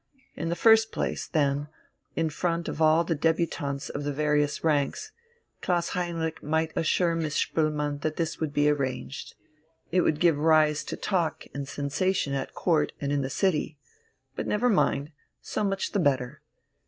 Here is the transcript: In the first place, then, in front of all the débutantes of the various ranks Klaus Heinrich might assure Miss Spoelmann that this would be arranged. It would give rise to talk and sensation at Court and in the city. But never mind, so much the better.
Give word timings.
In 0.35 0.49
the 0.49 0.55
first 0.55 0.91
place, 0.91 1.27
then, 1.27 1.67
in 2.15 2.31
front 2.31 2.67
of 2.67 2.81
all 2.81 3.03
the 3.03 3.15
débutantes 3.15 3.87
of 3.91 4.03
the 4.03 4.11
various 4.11 4.63
ranks 4.63 5.11
Klaus 5.61 5.89
Heinrich 5.89 6.41
might 6.41 6.73
assure 6.75 7.13
Miss 7.13 7.35
Spoelmann 7.35 8.01
that 8.01 8.15
this 8.15 8.39
would 8.39 8.51
be 8.51 8.67
arranged. 8.67 9.35
It 9.91 10.01
would 10.01 10.19
give 10.19 10.39
rise 10.39 10.83
to 10.85 10.97
talk 10.97 11.45
and 11.53 11.67
sensation 11.67 12.33
at 12.33 12.55
Court 12.55 12.93
and 12.99 13.11
in 13.11 13.21
the 13.21 13.29
city. 13.29 13.77
But 14.35 14.47
never 14.47 14.69
mind, 14.69 15.11
so 15.39 15.63
much 15.63 15.91
the 15.91 15.99
better. 15.99 16.41